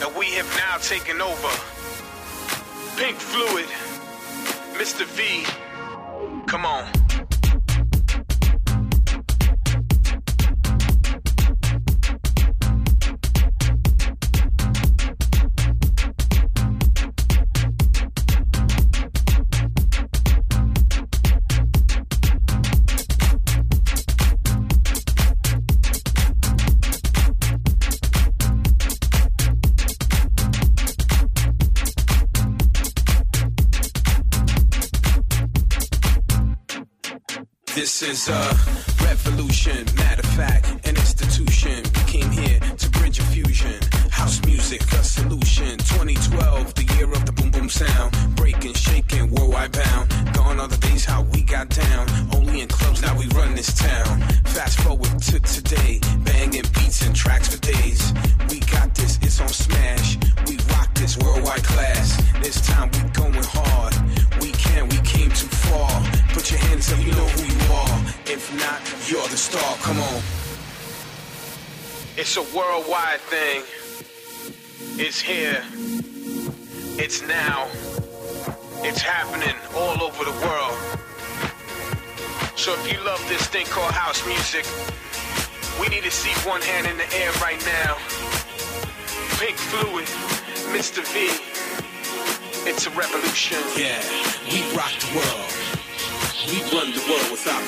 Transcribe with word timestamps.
that 0.00 0.14
we 0.18 0.26
have 0.32 0.48
now 0.56 0.76
taken 0.78 1.20
over. 1.20 1.48
Pink 2.96 3.16
Fluid, 3.16 3.66
Mr. 4.78 5.04
V, 5.04 5.44
come 6.46 6.64
on. 6.66 7.03
Is 38.06 38.28
a 38.28 38.40
revolution. 39.02 40.03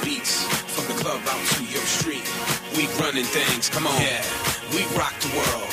Beats. 0.06 0.46
From 0.70 0.86
the 0.86 1.02
club 1.02 1.18
out 1.26 1.44
to 1.58 1.62
your 1.66 1.82
street. 1.82 2.22
We 2.78 2.86
running 3.02 3.26
things, 3.26 3.68
come 3.68 3.90
on. 3.90 3.98
Yeah, 3.98 4.22
we 4.70 4.86
rock 4.94 5.18
the 5.18 5.34
world. 5.34 5.72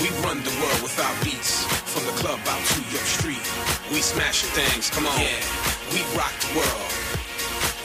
We 0.00 0.08
run 0.24 0.40
the 0.40 0.56
world 0.56 0.80
with 0.80 0.96
our 0.96 1.16
beats. 1.20 1.68
From 1.92 2.08
the 2.08 2.16
club 2.16 2.40
out 2.48 2.64
to 2.64 2.80
your 2.88 3.04
street. 3.04 3.44
We 3.92 4.00
smashing 4.00 4.48
things, 4.56 4.88
come 4.88 5.04
on. 5.04 5.20
Yeah, 5.20 5.36
we 5.92 6.00
rock 6.16 6.32
the 6.48 6.52
world. 6.56 6.90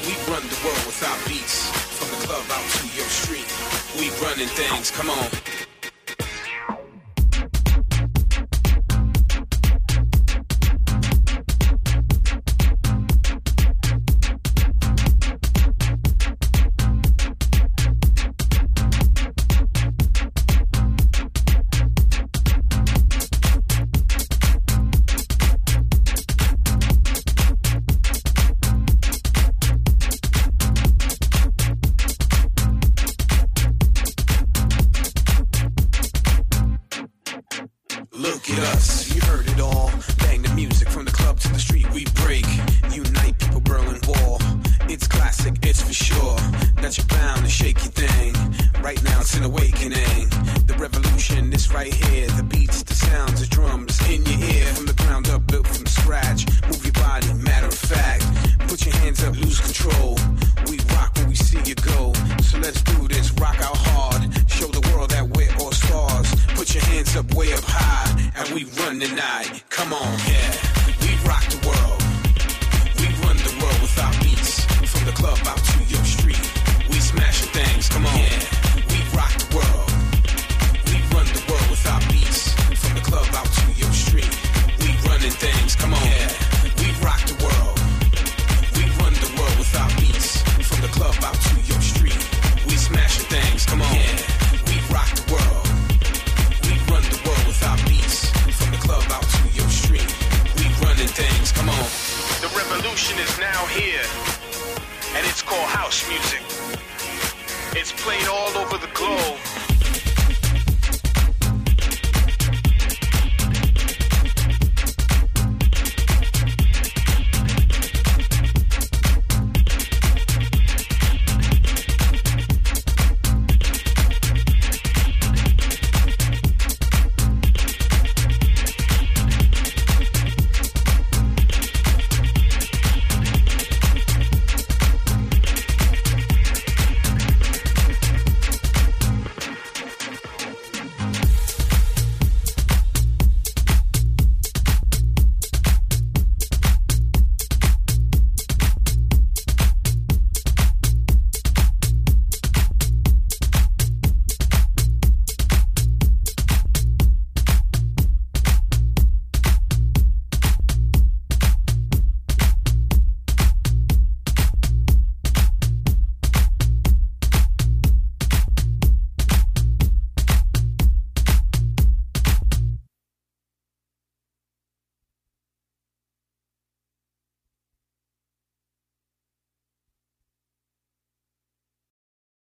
We 0.08 0.16
run 0.32 0.44
the 0.48 0.60
world 0.64 0.84
with 0.88 1.04
our 1.04 1.20
beats. 1.28 1.68
From 2.00 2.08
the 2.16 2.20
club 2.32 2.48
out 2.48 2.68
to 2.80 2.88
your 2.96 3.12
street. 3.12 3.50
We 4.00 4.08
running 4.24 4.48
things, 4.56 4.88
come 4.90 5.10
on. 5.12 5.28